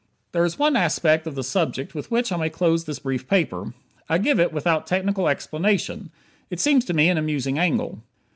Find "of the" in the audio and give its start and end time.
1.27-1.43